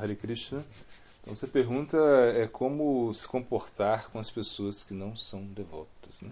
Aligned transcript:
Hare 0.00 0.16
Krishna. 0.16 0.64
Então 1.22 1.36
você 1.36 1.46
pergunta 1.46 1.98
é 2.34 2.46
como 2.46 3.12
se 3.12 3.28
comportar 3.28 4.10
com 4.10 4.18
as 4.18 4.30
pessoas 4.30 4.82
que 4.82 4.94
não 4.94 5.16
são 5.16 5.44
devotas. 5.44 6.22
Né? 6.22 6.30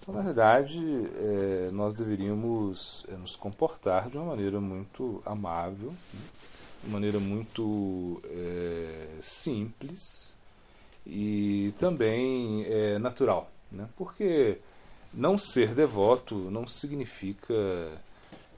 Então, 0.00 0.14
na 0.14 0.22
verdade, 0.22 0.80
é, 1.16 1.70
nós 1.70 1.94
deveríamos 1.94 3.04
é, 3.08 3.16
nos 3.16 3.36
comportar 3.36 4.08
de 4.08 4.16
uma 4.16 4.26
maneira 4.26 4.60
muito 4.60 5.22
amável, 5.26 5.90
né? 5.90 6.20
de 6.82 6.86
uma 6.86 6.94
maneira 6.94 7.20
muito 7.20 8.22
é, 8.24 9.18
simples 9.20 10.34
e 11.06 11.74
também 11.78 12.64
é, 12.64 12.98
natural. 12.98 13.50
Né? 13.70 13.86
Porque 13.96 14.58
não 15.12 15.36
ser 15.36 15.74
devoto 15.74 16.34
não 16.50 16.66
significa 16.66 17.54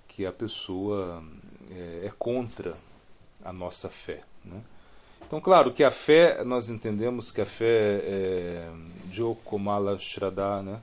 que 0.06 0.24
a 0.24 0.32
pessoa 0.32 1.24
é, 1.70 2.06
é 2.06 2.12
contra 2.16 2.76
a 3.44 3.52
nossa 3.52 3.88
fé. 3.88 4.20
Né? 4.44 4.60
Então, 5.26 5.40
claro 5.40 5.72
que 5.72 5.82
a 5.82 5.90
fé, 5.90 6.44
nós 6.44 6.68
entendemos 6.68 7.30
que 7.30 7.40
a 7.40 7.46
fé 7.46 8.02
é 8.04 8.70
Jokomala 9.10 9.98
Shraddha, 9.98 10.62
né? 10.62 10.80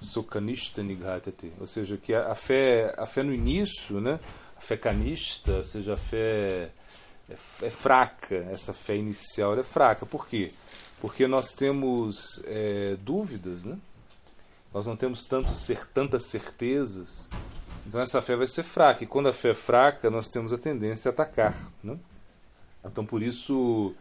Sokanishta 0.00 0.82
Nighatati, 0.82 1.52
ou 1.60 1.66
seja, 1.66 1.96
que 1.96 2.12
a, 2.12 2.32
a, 2.32 2.34
fé, 2.34 2.92
a 2.98 3.06
fé 3.06 3.22
no 3.22 3.32
início, 3.32 4.00
né? 4.00 4.18
a 4.56 4.60
fé 4.60 4.76
canista, 4.76 5.58
ou 5.58 5.64
seja, 5.64 5.94
a 5.94 5.96
fé 5.96 6.70
é, 7.30 7.34
é 7.62 7.70
fraca, 7.70 8.34
essa 8.50 8.72
fé 8.72 8.96
inicial 8.96 9.56
é 9.56 9.62
fraca. 9.62 10.04
Por 10.04 10.26
quê? 10.26 10.52
Porque 11.00 11.26
nós 11.26 11.54
temos 11.54 12.42
é, 12.46 12.96
dúvidas, 13.00 13.64
né? 13.64 13.78
nós 14.74 14.86
não 14.86 14.96
temos 14.96 15.24
tanto 15.24 15.54
ser, 15.54 15.86
tantas 15.88 16.26
certezas, 16.26 17.28
então 17.86 18.00
essa 18.00 18.22
fé 18.22 18.36
vai 18.36 18.46
ser 18.46 18.62
fraca. 18.62 19.04
E 19.04 19.06
quando 19.06 19.28
a 19.28 19.32
fé 19.32 19.50
é 19.50 19.54
fraca, 19.54 20.10
nós 20.10 20.28
temos 20.28 20.52
a 20.52 20.58
tendência 20.58 21.10
a 21.10 21.12
atacar. 21.12 21.54
Né? 21.82 21.96
Então, 22.84 23.04
por 23.04 23.22
isso, 23.22 23.94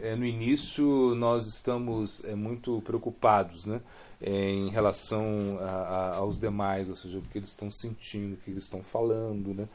é, 0.00 0.14
no 0.14 0.24
início, 0.24 1.14
nós 1.14 1.46
estamos 1.46 2.24
é, 2.24 2.34
muito 2.34 2.82
preocupados 2.82 3.64
né, 3.64 3.80
é, 4.20 4.30
em 4.30 4.68
relação 4.68 5.58
a, 5.60 5.64
a, 5.64 6.16
aos 6.16 6.38
demais, 6.38 6.88
ou 6.88 6.96
seja, 6.96 7.18
o 7.18 7.22
que 7.22 7.38
eles 7.38 7.50
estão 7.50 7.70
sentindo, 7.70 8.34
o 8.34 8.36
que 8.38 8.50
eles 8.50 8.64
estão 8.64 8.82
falando. 8.82 9.54
Né? 9.54 9.68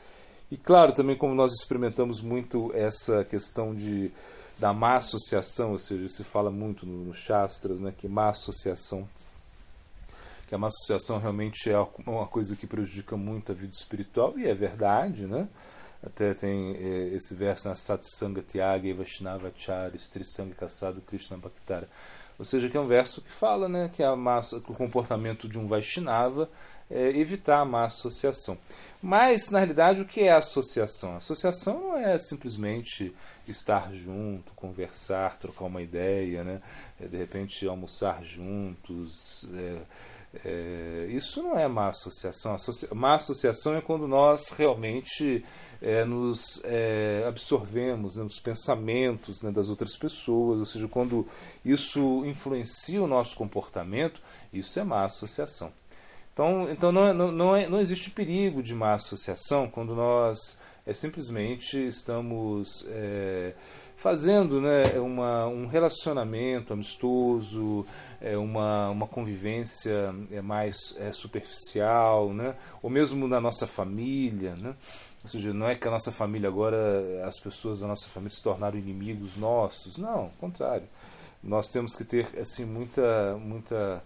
E, 0.52 0.57
claro, 0.57 0.94
também 0.94 1.16
como 1.16 1.33
nós 1.33 1.53
experimentamos 1.53 2.22
muito 2.22 2.72
essa 2.73 3.23
questão 3.23 3.73
de, 3.73 4.11
da 4.59 4.73
má 4.73 4.95
associação, 4.95 5.72
ou 5.72 5.80
seja, 5.80 6.07
se 6.09 6.23
fala 6.23 6.52
muito 6.52 6.85
no, 6.85 7.05
no 7.05 7.13
Shastras, 7.13 7.80
né, 7.80 7.94
que 7.97 8.07
má 8.07 8.30
associação 8.30 9.07
que 10.52 10.55
a 10.55 10.67
associação 10.67 11.17
realmente 11.17 11.69
é 11.69 11.80
uma 12.05 12.27
coisa 12.27 12.57
que 12.57 12.67
prejudica 12.67 13.16
muito 13.16 13.53
a 13.53 13.55
vida 13.55 13.71
espiritual, 13.71 14.38
e 14.38 14.45
é 14.45 14.53
verdade, 14.53 15.25
né? 15.25 15.47
Até 16.03 16.33
tem 16.33 16.75
é, 16.75 17.16
esse 17.16 17.33
verso 17.33 17.69
na 17.69 17.75
Satsanga 17.75 18.41
Tyaga 18.41 18.85
e 18.85 18.91
Vaishnavachari, 18.91 19.97
Strisanga 19.97 20.53
Kassado 20.53 20.99
Krishna 20.99 21.38
Bhaktara. 21.38 21.88
Ou 22.38 22.44
seja, 22.44 22.67
que 22.67 22.75
é 22.75 22.81
um 22.81 22.88
verso 22.88 23.22
que 23.22 23.31
fala 23.31 23.69
né, 23.69 23.89
que, 23.94 24.03
a 24.03 24.13
massa, 24.13 24.59
que 24.59 24.69
o 24.69 24.75
comportamento 24.75 25.47
de 25.47 25.57
um 25.57 25.69
Vaishnava 25.69 26.49
é 26.89 27.17
evitar 27.17 27.61
a 27.61 27.66
má 27.66 27.85
associação. 27.85 28.57
Mas, 29.02 29.49
na 29.52 29.59
realidade, 29.59 30.02
o 30.02 30.05
que 30.05 30.22
é 30.22 30.33
associação? 30.33 31.16
Associação 31.16 31.79
não 31.79 31.97
é 31.97 32.19
simplesmente 32.19 33.16
estar 33.47 33.94
junto, 33.94 34.52
conversar, 34.53 35.38
trocar 35.38 35.63
uma 35.63 35.81
ideia, 35.81 36.44
né? 36.44 36.61
É, 36.99 37.05
de 37.05 37.16
repente 37.16 37.66
almoçar 37.66 38.22
juntos. 38.25 39.47
É, 39.53 39.81
é, 40.45 41.07
isso 41.09 41.43
não 41.43 41.57
é 41.57 41.67
má 41.67 41.89
associação. 41.89 42.53
Associa 42.53 42.89
má 42.93 43.15
associação 43.15 43.75
é 43.75 43.81
quando 43.81 44.07
nós 44.07 44.49
realmente 44.49 45.43
é, 45.81 46.05
nos 46.05 46.61
é, 46.63 47.25
absorvemos 47.27 48.15
né, 48.15 48.23
nos 48.23 48.39
pensamentos 48.39 49.41
né, 49.41 49.51
das 49.51 49.69
outras 49.69 49.97
pessoas, 49.97 50.59
ou 50.59 50.65
seja, 50.65 50.88
quando 50.88 51.27
isso 51.65 52.23
influencia 52.25 53.03
o 53.03 53.07
nosso 53.07 53.35
comportamento, 53.35 54.21
isso 54.53 54.79
é 54.79 54.83
má 54.83 55.03
associação. 55.03 55.72
Então, 56.33 56.69
então 56.72 56.91
não, 56.91 57.13
não, 57.13 57.31
não, 57.31 57.56
é, 57.56 57.67
não 57.67 57.81
existe 57.81 58.09
perigo 58.09 58.63
de 58.63 58.73
má 58.73 58.94
associação 58.94 59.69
quando 59.69 59.94
nós 59.94 60.61
é, 60.86 60.94
simplesmente 60.94 61.78
estamos 61.78 62.86
é, 62.90 63.53
fazendo 64.02 64.59
né, 64.59 64.81
uma, 65.00 65.46
um 65.47 65.68
relacionamento 65.68 66.74
amistoso, 66.74 67.86
é, 68.19 68.36
uma, 68.36 68.90
uma 68.90 69.08
convivência 69.08 70.14
é, 70.31 70.42
mais 70.42 70.96
é, 70.97 71.14
superficial, 71.14 72.34
né, 72.34 72.56
ou 72.81 72.90
mesmo 72.90 73.28
na 73.28 73.40
nossa 73.40 73.68
família. 73.68 74.56
Né, 74.56 74.75
ou 75.24 75.30
seja, 75.30 75.53
não 75.53 75.69
é 75.69 75.75
que 75.75 75.88
a 75.88 75.92
nossa 75.92 76.12
família 76.12 76.50
agora, 76.50 76.78
as 77.25 77.40
pessoas 77.40 77.80
da 77.80 77.86
nossa 77.86 78.09
família 78.09 78.36
se 78.36 78.42
tornaram 78.42 78.78
inimigos 78.78 79.38
nossos. 79.38 79.98
Não, 79.98 80.22
ao 80.22 80.30
contrário. 80.40 80.88
Nós 81.44 81.69
temos 81.69 81.96
que 81.96 82.03
ter 82.03 82.28
assim 82.40 82.66
muita, 82.66 83.38
muita, 83.40 84.03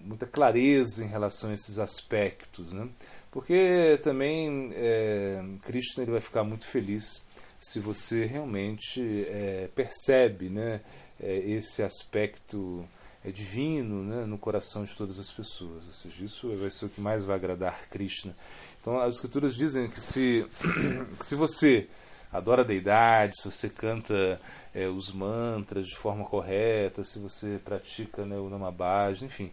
muita 0.00 0.26
clareza 0.26 1.04
em 1.04 1.08
relação 1.08 1.50
a 1.50 1.54
esses 1.54 1.78
aspectos. 1.78 2.72
Né? 2.72 2.88
Porque 3.36 4.00
também 4.02 4.70
é, 4.72 5.44
Cristo 5.62 6.00
ele 6.00 6.10
vai 6.10 6.22
ficar 6.22 6.42
muito 6.42 6.64
feliz 6.64 7.22
se 7.60 7.78
você 7.78 8.24
realmente 8.24 9.26
é, 9.28 9.68
percebe 9.74 10.48
né, 10.48 10.80
é, 11.20 11.36
esse 11.40 11.82
aspecto 11.82 12.82
é, 13.22 13.30
divino 13.30 14.02
né, 14.04 14.24
no 14.24 14.38
coração 14.38 14.84
de 14.84 14.94
todas 14.94 15.18
as 15.18 15.30
pessoas. 15.30 15.86
Ou 15.86 15.92
seja, 15.92 16.24
isso 16.24 16.56
vai 16.56 16.70
ser 16.70 16.86
o 16.86 16.88
que 16.88 16.98
mais 16.98 17.24
vai 17.24 17.36
agradar 17.36 17.78
Krishna. 17.90 18.34
Então, 18.80 18.98
as 18.98 19.16
escrituras 19.16 19.54
dizem 19.54 19.86
que 19.90 20.00
se, 20.00 20.46
que 21.20 21.26
se 21.26 21.34
você 21.34 21.88
adora 22.32 22.62
a 22.62 22.64
deidade, 22.64 23.34
se 23.36 23.44
você 23.44 23.68
canta 23.68 24.40
é, 24.74 24.88
os 24.88 25.12
mantras 25.12 25.86
de 25.86 25.94
forma 25.94 26.24
correta, 26.24 27.04
se 27.04 27.18
você 27.18 27.60
pratica 27.62 28.24
né, 28.24 28.38
o 28.38 28.48
namabaj, 28.48 29.22
enfim, 29.22 29.52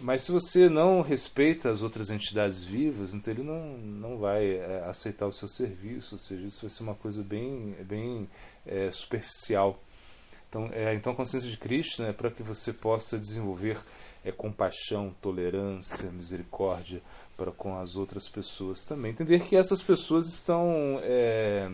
mas 0.00 0.22
se 0.22 0.32
você 0.32 0.68
não 0.68 1.00
respeita 1.00 1.70
as 1.70 1.82
outras 1.82 2.10
entidades 2.10 2.62
vivas, 2.62 3.14
então 3.14 3.32
ele 3.32 3.42
não, 3.42 3.78
não 3.78 4.18
vai 4.18 4.56
é, 4.56 4.84
aceitar 4.86 5.26
o 5.26 5.32
seu 5.32 5.48
serviço, 5.48 6.16
ou 6.16 6.18
seja, 6.18 6.46
isso 6.46 6.60
vai 6.60 6.70
ser 6.70 6.82
uma 6.82 6.94
coisa 6.94 7.22
bem, 7.22 7.74
bem 7.80 8.28
é, 8.66 8.90
superficial. 8.90 9.80
Então, 10.48 10.70
é, 10.72 10.94
então, 10.94 11.12
a 11.12 11.16
consciência 11.16 11.50
de 11.50 11.56
Cristo 11.56 12.02
é 12.02 12.12
para 12.12 12.30
que 12.30 12.42
você 12.42 12.72
possa 12.72 13.18
desenvolver 13.18 13.78
é, 14.24 14.30
compaixão, 14.30 15.14
tolerância, 15.20 16.10
misericórdia 16.10 17.00
para 17.36 17.50
com 17.50 17.78
as 17.78 17.96
outras 17.96 18.28
pessoas 18.28 18.82
também. 18.84 19.12
Entender 19.12 19.40
que 19.40 19.56
essas 19.56 19.82
pessoas 19.82 20.26
estão 20.28 20.98
é, 21.02 21.70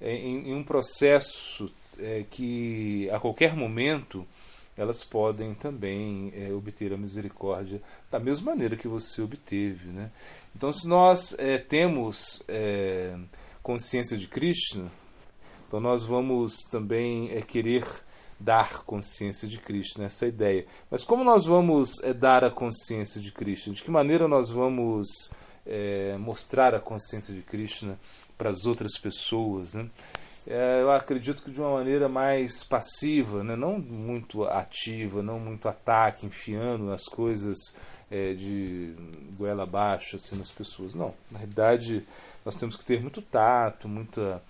é 0.00 0.12
em, 0.12 0.50
em, 0.50 0.54
um 0.54 0.64
processo 0.64 1.70
é, 1.98 2.24
que 2.28 3.08
a 3.10 3.20
qualquer 3.20 3.54
momento 3.54 4.26
elas 4.76 5.02
podem 5.02 5.54
também 5.54 6.32
é, 6.36 6.52
obter 6.52 6.92
a 6.92 6.96
misericórdia 6.96 7.80
da 8.10 8.18
mesma 8.18 8.52
maneira 8.52 8.76
que 8.76 8.86
você 8.86 9.22
obteve. 9.22 9.88
Né? 9.88 10.10
Então, 10.54 10.72
se 10.72 10.86
nós 10.86 11.34
é, 11.38 11.58
temos 11.58 12.42
é, 12.46 13.16
consciência 13.62 14.16
de 14.16 14.26
Krishna, 14.26 14.90
então 15.66 15.80
nós 15.80 16.04
vamos 16.04 16.62
também 16.70 17.30
é, 17.30 17.40
querer 17.40 17.84
dar 18.38 18.84
consciência 18.84 19.48
de 19.48 19.58
Cristo, 19.58 20.00
nessa 20.00 20.26
ideia. 20.26 20.66
Mas 20.90 21.02
como 21.02 21.24
nós 21.24 21.46
vamos 21.46 22.02
é, 22.02 22.12
dar 22.12 22.44
a 22.44 22.50
consciência 22.50 23.20
de 23.20 23.32
Cristo? 23.32 23.72
De 23.72 23.82
que 23.82 23.90
maneira 23.90 24.28
nós 24.28 24.50
vamos 24.50 25.30
é, 25.64 26.16
mostrar 26.18 26.74
a 26.74 26.80
consciência 26.80 27.34
de 27.34 27.42
Cristo 27.42 27.86
né, 27.86 27.96
para 28.36 28.50
as 28.50 28.66
outras 28.66 28.98
pessoas? 28.98 29.72
Né? 29.72 29.88
É, 30.46 30.80
eu 30.80 30.90
acredito 30.92 31.42
que 31.42 31.50
de 31.50 31.60
uma 31.60 31.72
maneira 31.72 32.08
mais 32.08 32.62
passiva, 32.62 33.42
né? 33.42 33.56
não 33.56 33.78
muito 33.78 34.44
ativa, 34.44 35.22
não 35.22 35.40
muito 35.40 35.68
ataque, 35.68 36.26
enfiando 36.26 36.84
nas 36.84 37.04
coisas 37.04 37.74
é, 38.10 38.32
de 38.32 38.94
goela 39.36 39.64
abaixo 39.64 40.16
assim, 40.16 40.36
nas 40.36 40.52
pessoas. 40.52 40.94
Não, 40.94 41.12
na 41.30 41.38
realidade 41.38 42.06
nós 42.44 42.56
temos 42.56 42.76
que 42.76 42.84
ter 42.84 43.00
muito 43.00 43.20
tato, 43.20 43.88
muita, 43.88 44.40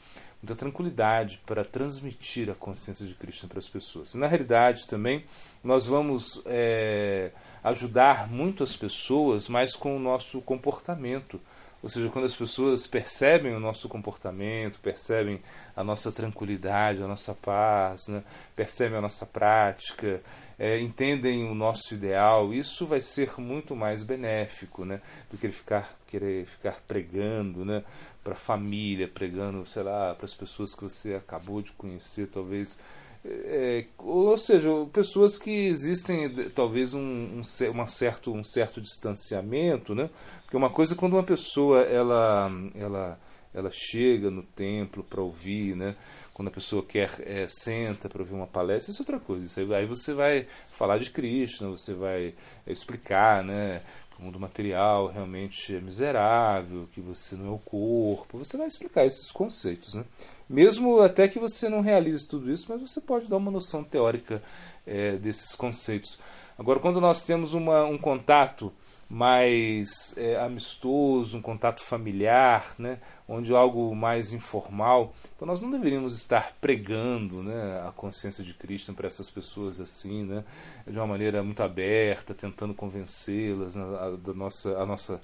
muita 0.42 0.54
tranquilidade 0.54 1.40
para 1.46 1.64
transmitir 1.64 2.50
a 2.50 2.54
consciência 2.54 3.06
de 3.06 3.14
Cristo 3.14 3.48
para 3.48 3.58
as 3.58 3.68
pessoas. 3.68 4.12
E, 4.12 4.18
na 4.18 4.26
realidade 4.26 4.86
também 4.86 5.24
nós 5.64 5.86
vamos 5.86 6.42
é, 6.44 7.30
ajudar 7.64 8.28
muito 8.28 8.62
as 8.62 8.76
pessoas, 8.76 9.48
mas 9.48 9.74
com 9.74 9.96
o 9.96 10.00
nosso 10.00 10.42
comportamento 10.42 11.40
ou 11.82 11.88
seja, 11.88 12.08
quando 12.08 12.24
as 12.24 12.34
pessoas 12.34 12.86
percebem 12.86 13.54
o 13.54 13.60
nosso 13.60 13.88
comportamento, 13.88 14.78
percebem 14.80 15.40
a 15.76 15.84
nossa 15.84 16.10
tranquilidade, 16.10 17.02
a 17.02 17.06
nossa 17.06 17.34
paz, 17.34 18.08
né? 18.08 18.22
percebem 18.54 18.98
a 18.98 19.00
nossa 19.00 19.26
prática, 19.26 20.20
é, 20.58 20.80
entendem 20.80 21.48
o 21.48 21.54
nosso 21.54 21.94
ideal, 21.94 22.52
isso 22.52 22.86
vai 22.86 23.00
ser 23.00 23.38
muito 23.38 23.76
mais 23.76 24.02
benéfico 24.02 24.84
né? 24.84 25.00
do 25.30 25.36
que 25.36 25.46
ele 25.46 25.52
ficar, 25.52 25.96
querer 26.06 26.46
ficar 26.46 26.80
pregando 26.88 27.64
né? 27.64 27.84
para 28.24 28.32
a 28.32 28.36
família, 28.36 29.06
pregando, 29.06 29.66
sei 29.66 29.82
lá, 29.82 30.14
para 30.14 30.24
as 30.24 30.34
pessoas 30.34 30.74
que 30.74 30.82
você 30.82 31.14
acabou 31.14 31.60
de 31.60 31.72
conhecer, 31.72 32.26
talvez 32.28 32.80
é, 33.28 33.84
ou 33.98 34.36
seja, 34.38 34.68
pessoas 34.92 35.38
que 35.38 35.50
existem 35.66 36.50
talvez 36.50 36.94
um, 36.94 37.00
um, 37.00 37.70
uma 37.70 37.86
certo, 37.86 38.32
um 38.32 38.44
certo 38.44 38.80
distanciamento, 38.80 39.94
né? 39.94 40.10
Porque 40.42 40.56
uma 40.56 40.70
coisa 40.70 40.94
é 40.94 40.96
quando 40.96 41.14
uma 41.14 41.22
pessoa 41.22 41.82
ela, 41.82 42.50
ela, 42.74 43.18
ela 43.52 43.70
chega 43.72 44.30
no 44.30 44.42
templo 44.42 45.02
para 45.02 45.20
ouvir, 45.20 45.74
né? 45.74 45.96
quando 46.36 46.48
a 46.48 46.50
pessoa 46.50 46.84
quer 46.84 47.10
é, 47.20 47.46
senta 47.48 48.10
para 48.10 48.20
ouvir 48.20 48.34
uma 48.34 48.46
palestra, 48.46 48.92
isso 48.92 49.00
é 49.00 49.04
outra 49.04 49.18
coisa. 49.18 49.46
Isso 49.46 49.58
aí, 49.58 49.74
aí, 49.74 49.86
você 49.86 50.12
vai 50.12 50.46
falar 50.68 50.98
de 50.98 51.08
Cristo, 51.08 51.70
você 51.70 51.94
vai 51.94 52.34
é, 52.66 52.72
explicar 52.72 53.42
né, 53.42 53.80
que 54.16 54.22
o 54.22 54.24
mundo 54.24 54.40
material 54.40 55.08
realmente 55.08 55.76
é 55.76 55.80
miserável, 55.80 56.88
que 56.92 57.00
você 57.00 57.36
não 57.36 57.48
é 57.48 57.50
o 57.50 57.58
corpo, 57.58 58.38
você 58.38 58.56
vai 58.56 58.66
explicar 58.66 59.04
esses 59.04 59.30
conceitos. 59.30 59.94
Né? 59.94 60.04
Mesmo 60.48 61.00
até 61.00 61.28
que 61.28 61.38
você 61.38 61.68
não 61.68 61.82
realize 61.82 62.26
tudo 62.26 62.50
isso, 62.50 62.66
mas 62.68 62.80
você 62.80 63.00
pode 63.00 63.28
dar 63.28 63.36
uma 63.36 63.50
noção 63.50 63.84
teórica 63.84 64.42
é, 64.86 65.16
desses 65.16 65.54
conceitos. 65.54 66.18
Agora, 66.58 66.80
quando 66.80 67.00
nós 67.00 67.24
temos 67.24 67.52
uma, 67.52 67.84
um 67.84 67.98
contato 67.98 68.72
mais 69.08 70.16
é, 70.18 70.36
amistoso, 70.36 71.38
um 71.38 71.42
contato 71.42 71.80
familiar, 71.80 72.74
né, 72.78 72.98
onde 73.28 73.54
algo 73.54 73.94
mais 73.94 74.32
informal. 74.32 75.14
Então 75.34 75.46
nós 75.46 75.62
não 75.62 75.70
deveríamos 75.70 76.16
estar 76.16 76.52
pregando 76.60 77.42
né, 77.42 77.86
a 77.86 77.92
consciência 77.92 78.42
de 78.42 78.52
Cristo 78.52 78.92
para 78.94 79.06
essas 79.06 79.30
pessoas 79.30 79.80
assim, 79.80 80.24
né, 80.24 80.44
de 80.86 80.98
uma 80.98 81.06
maneira 81.06 81.42
muito 81.42 81.62
aberta, 81.62 82.34
tentando 82.34 82.74
convencê-las 82.74 83.76
né, 83.76 83.84
da 84.24 84.32
nossa, 84.34 84.76
a 84.76 84.84
nossa 84.84 85.20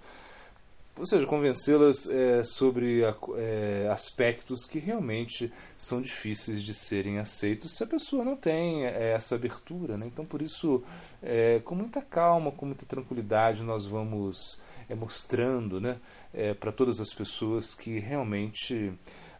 ou 0.98 1.06
seja, 1.06 1.26
convencê-las 1.26 2.08
é, 2.08 2.44
sobre 2.44 3.02
é, 3.02 3.88
aspectos 3.90 4.66
que 4.66 4.78
realmente 4.78 5.50
são 5.78 6.02
difíceis 6.02 6.62
de 6.62 6.74
serem 6.74 7.18
aceitos 7.18 7.74
se 7.74 7.82
a 7.82 7.86
pessoa 7.86 8.24
não 8.24 8.36
tem 8.36 8.84
é, 8.84 9.12
essa 9.12 9.34
abertura. 9.34 9.96
Né? 9.96 10.06
Então, 10.06 10.24
por 10.24 10.42
isso, 10.42 10.82
é, 11.22 11.60
com 11.64 11.74
muita 11.74 12.02
calma, 12.02 12.52
com 12.52 12.66
muita 12.66 12.84
tranquilidade, 12.84 13.62
nós 13.62 13.86
vamos 13.86 14.60
é, 14.88 14.94
mostrando 14.94 15.80
né, 15.80 15.96
é, 16.34 16.52
para 16.52 16.70
todas 16.70 17.00
as 17.00 17.12
pessoas 17.12 17.74
que 17.74 17.98
realmente 17.98 18.92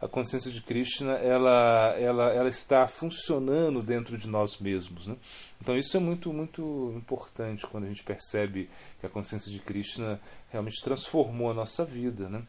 a 0.03 0.09
consciência 0.09 0.51
de 0.51 0.61
Krishna 0.61 1.13
ela, 1.13 1.95
ela, 1.97 2.33
ela 2.33 2.49
está 2.49 2.89
funcionando 2.89 3.81
dentro 3.81 4.19
de 4.19 4.27
nós 4.27 4.59
mesmos. 4.59 5.07
Né? 5.07 5.15
Então 5.61 5.79
isso 5.79 5.97
é 5.97 6.01
muito, 6.01 6.33
muito 6.33 6.93
importante 6.97 7.65
quando 7.69 7.85
a 7.85 7.87
gente 7.87 8.03
percebe 8.03 8.69
que 8.99 9.07
a 9.07 9.09
consciência 9.09 9.51
de 9.51 9.61
Krishna 9.61 10.21
realmente 10.51 10.83
transformou 10.83 11.53
a 11.53 11.55
nossa 11.55 11.85
vida. 11.85 12.29
Né? 12.29 12.43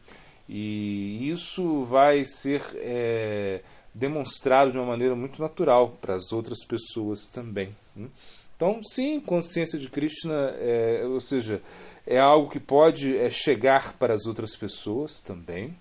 E 0.48 1.30
isso 1.30 1.84
vai 1.84 2.24
ser 2.24 2.60
é, 2.74 3.60
demonstrado 3.94 4.72
de 4.72 4.78
uma 4.78 4.88
maneira 4.88 5.14
muito 5.14 5.40
natural 5.40 5.96
para 6.00 6.16
as 6.16 6.32
outras 6.32 6.64
pessoas 6.66 7.28
também. 7.28 7.72
Né? 7.94 8.08
Então, 8.56 8.82
sim, 8.82 9.20
consciência 9.20 9.78
de 9.78 9.88
Krishna, 9.88 10.34
é, 10.58 11.04
ou 11.06 11.20
seja, 11.20 11.62
é 12.04 12.18
algo 12.18 12.50
que 12.50 12.58
pode 12.58 13.16
é, 13.16 13.30
chegar 13.30 13.92
para 13.96 14.12
as 14.12 14.26
outras 14.26 14.56
pessoas 14.56 15.20
também 15.20 15.72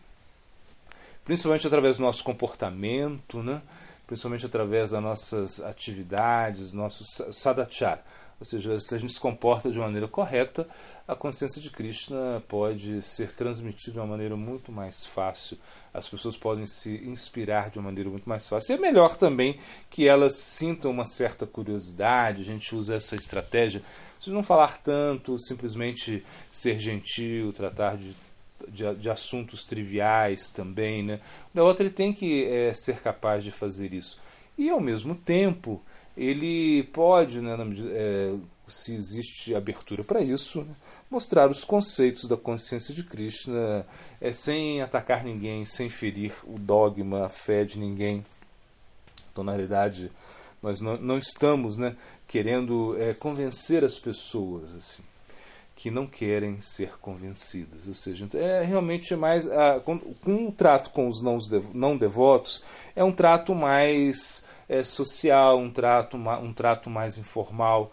principalmente 1.24 1.68
através 1.68 1.98
do 1.98 2.04
nosso 2.04 2.24
comportamento, 2.24 3.42
né? 3.42 3.62
principalmente 4.06 4.46
através 4.46 4.90
das 4.90 5.02
nossas 5.02 5.62
atividades, 5.62 6.72
nosso 6.72 7.04
sadachar. 7.32 8.04
Ou 8.40 8.46
seja, 8.46 8.78
se 8.80 8.94
a 8.94 8.98
gente 8.98 9.14
se 9.14 9.20
comporta 9.20 9.72
de 9.72 9.80
maneira 9.80 10.08
correta, 10.08 10.68
a 11.08 11.16
consciência 11.16 11.62
de 11.62 11.70
Krishna 11.70 12.44
pode 12.48 13.02
ser 13.02 13.34
transmitida 13.34 13.94
de 13.94 14.00
uma 14.00 14.08
maneira 14.08 14.36
muito 14.36 14.72
mais 14.72 15.06
fácil. 15.06 15.58
As 15.94 16.10
pessoas 16.10 16.36
podem 16.36 16.66
se 16.66 16.96
inspirar 17.06 17.70
de 17.70 17.80
uma 17.80 17.86
maneira 17.86 18.10
muito 18.10 18.28
mais 18.28 18.48
fácil. 18.48 18.74
E 18.74 18.78
é 18.78 18.82
melhor 18.82 19.16
também 19.16 19.60
que 19.90 20.08
elas 20.08 20.36
sintam 20.36 20.92
uma 20.92 21.06
certa 21.06 21.46
curiosidade. 21.46 22.42
A 22.42 22.46
gente 22.46 22.76
usa 22.76 22.96
essa 22.96 23.16
estratégia 23.16 23.82
de 24.20 24.30
não 24.30 24.44
falar 24.44 24.82
tanto, 24.82 25.40
simplesmente 25.40 26.26
ser 26.52 26.80
gentil, 26.80 27.54
tratar 27.54 27.96
de 27.96 28.14
de, 28.68 28.96
de, 28.96 29.10
assuntos 29.10 29.66
triviais 29.66 30.50
também, 30.50 31.04
né? 31.04 31.20
Da 31.54 31.64
outra 31.64 31.84
ele 31.84 31.94
tem 31.94 32.14
que 32.14 32.46
é, 32.46 32.74
ser 32.74 32.98
capaz 32.98 33.44
de 33.44 33.52
fazer 33.52 33.94
isso 33.94 34.20
e 34.58 34.70
ao 34.70 34.80
mesmo 34.80 35.16
tempo 35.16 35.82
ele 36.16 36.84
pode, 36.94 37.42
né, 37.42 37.58
é, 37.92 38.36
se 38.68 38.94
existe 38.94 39.56
abertura 39.56 40.04
para 40.04 40.22
isso, 40.22 40.62
né, 40.62 40.76
mostrar 41.10 41.50
os 41.50 41.64
conceitos 41.64 42.28
da 42.28 42.38
consciência 42.38 42.94
de 42.94 43.04
Krishna 43.04 43.86
é, 44.22 44.32
sem 44.32 44.82
atacar 44.82 45.24
ninguém, 45.24 45.66
sem 45.66 45.90
ferir 45.90 46.34
o 46.44 46.58
dogma, 46.58 47.26
a 47.26 47.30
fé 47.30 47.64
de 47.64 47.78
ninguém. 47.80 48.24
Então, 49.32 49.44
na 49.44 49.52
realidade, 49.52 50.12
nós 50.62 50.80
não, 50.82 50.98
não 50.98 51.18
estamos 51.18 51.78
né, 51.78 51.96
querendo 52.28 52.96
é, 53.00 53.14
convencer 53.14 53.84
as 53.84 53.98
pessoas. 53.98 54.76
Assim 54.76 55.13
que 55.76 55.90
não 55.90 56.06
querem 56.06 56.62
ser 56.62 56.98
convencidas. 57.00 57.88
Ou 57.88 57.94
seja, 57.94 58.28
é 58.34 58.64
realmente 58.64 59.16
mais. 59.16 59.50
A, 59.50 59.80
com, 59.80 59.98
com 60.00 60.48
o 60.48 60.52
trato 60.52 60.92
com 60.92 61.08
os 61.08 61.22
não, 61.22 61.38
não 61.74 61.98
devotos, 61.98 62.64
é 62.96 63.04
um 63.04 63.12
trato 63.12 63.54
mais 63.56 64.46
é, 64.68 64.84
social, 64.84 65.60
um 65.60 65.70
trato, 65.70 66.18
um 66.18 66.54
trato 66.54 66.90
mais 66.90 67.18
informal, 67.18 67.92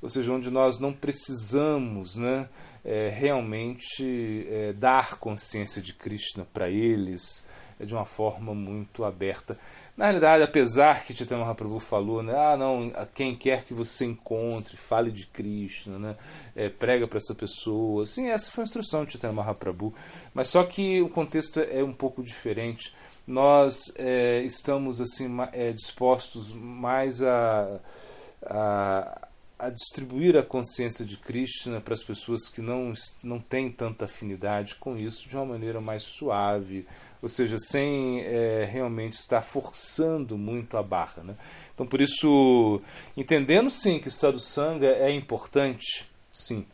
ou 0.00 0.08
seja, 0.08 0.32
onde 0.32 0.50
nós 0.50 0.78
não 0.78 0.92
precisamos 0.92 2.16
né, 2.16 2.48
é, 2.84 3.08
realmente 3.08 4.46
é, 4.50 4.72
dar 4.72 5.18
consciência 5.18 5.80
de 5.80 5.92
Krishna 5.92 6.46
para 6.52 6.68
eles 6.68 7.46
é, 7.46 7.52
de 7.80 7.94
uma 7.94 8.04
forma 8.04 8.54
muito 8.54 9.04
aberta. 9.04 9.58
Na 9.96 10.06
realidade, 10.06 10.42
apesar 10.42 11.04
que 11.04 11.14
Chaitanya 11.14 11.44
Mahaprabhu 11.44 11.78
falou, 11.78 12.22
né, 12.22 12.34
ah, 12.34 12.56
não, 12.56 12.90
quem 13.14 13.36
quer 13.36 13.64
que 13.64 13.74
você 13.74 14.06
encontre, 14.06 14.76
fale 14.76 15.10
de 15.10 15.26
Krishna, 15.26 15.98
né, 15.98 16.16
é, 16.56 16.68
prega 16.70 17.06
para 17.06 17.18
essa 17.18 17.34
pessoa. 17.34 18.06
Sim, 18.06 18.28
essa 18.30 18.50
foi 18.50 18.62
a 18.62 18.66
instrução 18.66 19.04
de 19.04 19.12
Chaitanya 19.12 19.34
Mahaprabhu, 19.34 19.94
mas 20.32 20.48
só 20.48 20.64
que 20.64 21.02
o 21.02 21.10
contexto 21.10 21.60
é 21.60 21.84
um 21.84 21.92
pouco 21.92 22.22
diferente. 22.22 22.94
Nós 23.26 23.92
é, 23.96 24.40
estamos 24.42 25.00
assim 25.00 25.28
é, 25.52 25.72
dispostos 25.72 26.52
mais 26.52 27.22
a, 27.22 27.80
a, 28.44 29.28
a 29.58 29.70
distribuir 29.70 30.36
a 30.36 30.42
consciência 30.42 31.04
de 31.04 31.16
Krishna 31.16 31.80
para 31.80 31.94
as 31.94 32.02
pessoas 32.02 32.48
que 32.48 32.60
não, 32.60 32.92
não 33.22 33.38
têm 33.38 33.70
tanta 33.70 34.06
afinidade 34.06 34.74
com 34.76 34.96
isso 34.96 35.28
de 35.28 35.36
uma 35.36 35.46
maneira 35.46 35.80
mais 35.80 36.02
suave, 36.02 36.86
ou 37.22 37.28
seja, 37.28 37.56
sem 37.58 38.20
é, 38.22 38.68
realmente 38.70 39.14
estar 39.14 39.40
forçando 39.40 40.36
muito 40.36 40.76
a 40.76 40.82
barra. 40.82 41.22
Né? 41.22 41.36
Então, 41.72 41.86
por 41.86 42.00
isso, 42.00 42.82
entendendo 43.16 43.70
sim 43.70 44.00
que 44.00 44.10
sadhusanga 44.10 44.88
é 44.88 45.10
importante, 45.10 46.04
sim. 46.32 46.66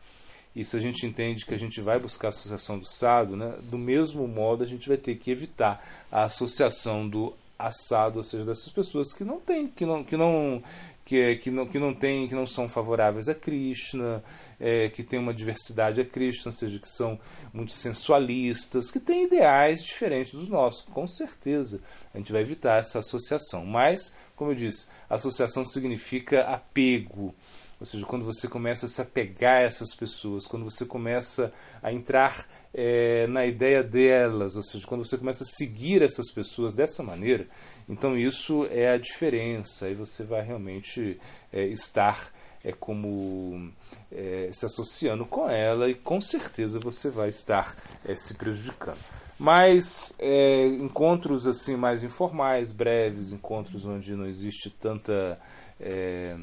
E 0.57 0.65
se 0.65 0.77
a 0.77 0.81
gente 0.81 1.07
entende 1.07 1.45
que 1.45 1.55
a 1.55 1.59
gente 1.59 1.81
vai 1.81 2.01
buscar 2.01 2.29
a 2.29 2.31
associação 2.31 2.79
do 2.79 2.87
sado, 2.87 3.37
né, 3.37 3.57
do 3.65 3.79
mesmo 3.79 4.27
modo 4.27 4.65
a 4.65 4.67
gente 4.67 4.89
vai 4.89 4.97
ter 4.97 5.15
que 5.17 5.31
evitar 5.31 5.81
a 6.11 6.25
associação 6.25 7.09
do 7.09 7.33
assado, 7.59 8.19
ou 8.19 8.23
seja, 8.23 8.45
dessas 8.45 8.71
pessoas 8.71 9.13
que 9.13 9.25
não 9.25 9.41
têm, 9.41 9.67
que 9.67 9.85
não, 9.85 10.05
que 10.05 10.17
não, 10.17 10.63
que, 11.05 11.37
que 11.37 11.51
não, 11.51 11.67
que 11.67 11.79
não 11.79 11.95
têm, 11.95 12.29
que 12.29 12.35
não 12.35 12.47
são 12.47 12.69
favoráveis 12.69 13.29
a 13.29 13.35
Krishna, 13.35 14.23
é, 14.61 14.89
que 14.91 15.03
tem 15.03 15.19
uma 15.19 15.33
diversidade 15.33 16.01
a 16.01 16.05
Cristo, 16.05 16.47
ou 16.47 16.53
seja, 16.53 16.79
que 16.79 16.89
são 16.89 17.19
muito 17.53 17.73
sensualistas, 17.73 18.91
que 18.91 19.01
têm 19.01 19.25
ideais 19.25 19.83
diferentes 19.83 20.33
dos 20.33 20.49
nossos. 20.49 20.83
Com 20.83 21.07
certeza, 21.09 21.81
a 22.15 22.19
gente 22.19 22.31
vai 22.31 22.43
evitar 22.43 22.79
essa 22.79 22.99
associação. 22.99 23.65
Mas, 23.65 24.15
como 24.37 24.51
eu 24.51 24.55
disse, 24.55 24.87
associação 25.09 25.65
significa 25.65 26.43
apego. 26.43 27.35
Ou 27.81 27.87
seja, 27.87 28.05
quando 28.05 28.25
você 28.25 28.49
começa 28.49 28.87
a 28.87 28.89
se 28.89 29.01
apegar 29.01 29.59
a 29.59 29.63
essas 29.63 29.95
pessoas, 29.95 30.47
quando 30.47 30.65
você 30.65 30.85
começa 30.85 31.53
a 31.83 31.93
entrar 31.93 32.47
é, 32.75 33.27
na 33.29 33.47
ideia 33.47 33.83
delas, 33.83 34.57
ou 34.57 34.63
seja, 34.63 34.87
quando 34.87 35.07
você 35.07 35.17
começa 35.17 35.45
a 35.45 35.47
seguir 35.47 36.03
essas 36.03 36.31
pessoas 36.31 36.75
dessa 36.75 37.03
maneira, 37.03 37.47
então 37.89 38.17
isso 38.17 38.67
é 38.71 38.91
a 38.91 38.99
diferença. 38.99 39.87
Aí 39.87 39.95
você 39.95 40.25
vai 40.25 40.43
realmente 40.43 41.19
é, 41.53 41.65
estar 41.67 42.33
é 42.65 42.73
como 42.73 43.71
é, 44.11 44.51
se 44.53 44.67
associando 44.67 45.25
com 45.25 45.49
ela 45.49 45.89
e 45.89 45.95
com 45.95 46.21
certeza 46.21 46.81
você 46.81 47.09
vai 47.09 47.29
estar 47.29 47.77
é, 48.05 48.17
se 48.17 48.35
prejudicando. 48.35 48.99
Mas 49.39 50.15
é, 50.19 50.67
encontros 50.67 51.47
assim 51.47 51.77
mais 51.77 52.03
informais, 52.03 52.73
breves, 52.73 53.31
encontros 53.31 53.85
onde 53.85 54.17
não 54.17 54.27
existe 54.27 54.69
tanta 54.69 55.39
é, 55.81 56.37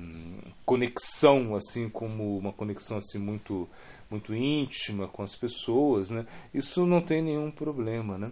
conexão 0.66 1.56
assim 1.56 1.90
como 1.90 2.38
uma 2.38 2.54
conexão 2.54 2.98
assim 2.98 3.20
muito 3.20 3.68
muito 4.10 4.36
íntima 4.36 5.08
com 5.08 5.24
as 5.24 5.36
pessoas, 5.36 6.10
né? 6.10 6.28
Isso 6.54 6.86
não 6.86 7.02
tem 7.02 7.22
nenhum 7.22 7.50
problema, 7.50 8.18
né? 8.18 8.32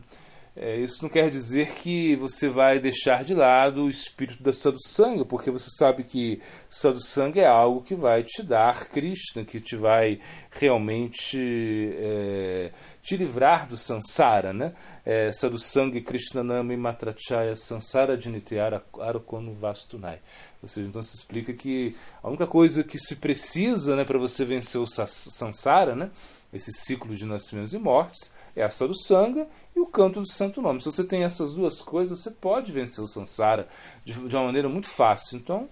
É, 0.56 0.78
isso 0.78 1.02
não 1.02 1.10
quer 1.10 1.32
dizer 1.32 1.74
que 1.74 2.16
você 2.16 2.48
vai 2.48 2.80
deixar 2.80 3.24
de 3.24 3.34
lado 3.34 3.86
o 3.86 3.90
espírito 3.90 4.44
da 4.44 4.54
sadhusanga, 4.54 5.26
porque 5.26 5.50
você 5.50 5.68
sabe 5.72 6.04
que 6.04 6.40
sadhusanga 6.70 7.42
é 7.42 7.48
algo 7.48 7.82
que 7.82 7.96
vai 7.96 8.24
te 8.24 8.44
dar 8.44 8.88
Krishna, 8.88 9.44
que 9.44 9.60
te 9.60 9.76
vai 9.76 10.20
realmente 10.52 11.96
é, 11.98 12.72
te 13.02 13.18
livrar 13.18 13.68
do 13.68 13.76
sansara, 13.76 14.54
né? 14.54 14.74
É, 15.04 15.32
sadhusanga 15.34 16.00
Krishnanami 16.00 16.78
Matrachaya 16.78 17.56
Sansara 17.56 18.16
Jinityara 18.16 18.84
Arukono 19.00 19.56
Vastunai. 19.56 20.20
Ou 20.62 20.70
seja, 20.70 20.88
então 20.88 21.02
se 21.02 21.16
explica 21.16 21.52
que 21.52 21.96
a 22.22 22.30
única 22.30 22.48
coisa 22.48 22.84
que 22.84 22.98
se 22.98 23.18
precisa 23.18 23.96
né, 23.96 24.06
para 24.06 24.18
você 24.18 24.46
vencer 24.46 24.80
o 24.80 24.88
sansara, 24.88 25.94
né, 25.94 26.10
esse 26.54 26.72
ciclo 26.72 27.14
de 27.14 27.26
nascimentos 27.26 27.74
e 27.74 27.78
mortes, 27.78 28.32
é 28.56 28.64
a 28.64 28.70
sadhusanga 28.70 29.46
e 29.76 29.80
o 29.80 29.88
canto 29.88 30.20
do 30.20 30.28
santo 30.28 30.62
nome. 30.62 30.80
Se 30.80 30.86
você 30.86 31.04
tem 31.04 31.24
essas 31.24 31.54
duas 31.54 31.80
coisas, 31.82 32.20
você 32.20 32.32
pode 32.32 32.72
vencer 32.72 33.04
o 33.04 33.08
Sansara 33.08 33.68
de, 34.06 34.14
de 34.14 34.36
uma 34.36 34.46
maneira 34.46 34.70
muito 34.70 34.88
fácil. 34.88 35.38
Então, 35.38 35.68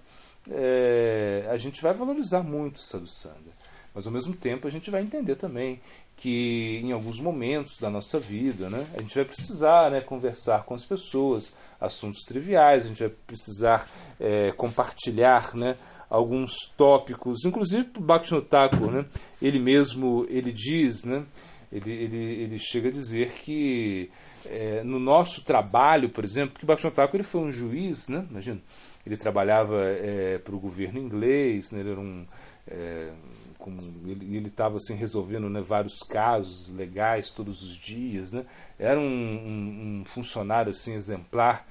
é, 0.50 1.48
a 1.50 1.58
gente 1.58 1.82
vai 1.82 1.94
valorizar 1.94 2.44
muito 2.44 2.78
o 2.78 2.82
Sadhusanga. 2.82 3.62
Mas 3.94 4.08
ao 4.08 4.14
mesmo 4.14 4.34
tempo 4.34 4.68
a 4.68 4.72
gente 4.72 4.90
vai 4.90 5.02
entender 5.02 5.36
também 5.36 5.82
que 6.16 6.80
em 6.84 6.92
alguns 6.92 7.20
momentos 7.20 7.78
da 7.78 7.90
nossa 7.90 8.20
vida 8.20 8.70
né, 8.70 8.86
a 8.94 9.02
gente 9.02 9.16
vai 9.16 9.26
precisar 9.26 9.90
né, 9.92 10.02
conversar 10.02 10.64
com 10.64 10.74
as 10.74 10.86
pessoas, 10.86 11.56
assuntos 11.80 12.24
triviais, 12.24 12.86
a 12.86 12.88
gente 12.88 13.00
vai 13.00 13.10
precisar 13.10 13.90
é, 14.20 14.52
compartilhar 14.52 15.56
né, 15.56 15.76
alguns 16.10 16.54
tópicos, 16.78 17.44
inclusive 17.44 17.90
o 17.98 18.42
Thakur, 18.42 18.92
né, 18.92 19.06
ele 19.42 19.60
mesmo 19.60 20.26
ele 20.30 20.52
diz, 20.52 21.04
né, 21.04 21.26
ele, 21.72 21.92
ele, 21.92 22.18
ele 22.18 22.60
chega 22.60 22.90
a 22.90 22.92
dizer 22.92 23.32
que 23.34 24.10
é, 24.46 24.84
no 24.84 25.00
nosso 25.00 25.44
trabalho, 25.44 26.10
por 26.10 26.24
exemplo, 26.24 26.60
que 26.60 26.66
Bhaktivinoda 26.66 26.96
Thakur 26.96 27.16
ele 27.16 27.24
foi 27.24 27.42
um 27.42 27.52
juiz, 27.52 28.08
né, 28.08 28.26
imagina, 28.30 28.60
ele 29.06 29.18
trabalhava 29.18 29.84
é, 29.84 30.38
para 30.38 30.56
o 30.56 30.60
governo 30.60 31.00
inglês, 31.00 31.72
né, 31.72 31.80
ele 31.80 31.92
era 31.92 32.00
um 32.00 32.26
é, 32.68 33.12
com, 33.58 33.72
ele 34.06 34.48
estava 34.48 34.78
assim, 34.78 34.96
resolvendo 34.96 35.50
né, 35.50 35.62
vários 35.62 36.02
casos 36.04 36.68
legais 36.70 37.30
todos 37.30 37.62
os 37.62 37.76
dias, 37.76 38.32
né? 38.32 38.46
era 38.78 39.00
um, 39.00 39.04
um, 39.04 40.02
um 40.02 40.06
funcionário 40.06 40.72
assim, 40.72 40.96
exemplar. 40.96 41.66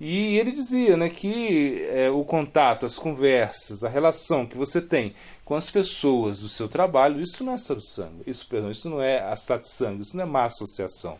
E 0.00 0.36
ele 0.36 0.50
dizia 0.50 0.96
né, 0.96 1.08
que 1.08 1.86
é, 1.90 2.10
o 2.10 2.24
contato, 2.24 2.84
as 2.84 2.98
conversas, 2.98 3.84
a 3.84 3.88
relação 3.88 4.46
que 4.46 4.56
você 4.56 4.80
tem 4.80 5.14
com 5.44 5.54
as 5.54 5.70
pessoas 5.70 6.38
do 6.38 6.48
seu 6.48 6.68
trabalho, 6.68 7.20
isso 7.20 7.44
não 7.44 7.54
é 7.54 7.58
satsanga, 7.58 8.22
isso, 8.26 8.46
perdão, 8.48 8.70
isso 8.70 8.88
não 8.88 9.00
é 9.00 9.20
a 9.20 9.34
isso 9.34 10.16
não 10.16 10.24
é 10.24 10.26
má 10.26 10.44
associação. 10.44 11.18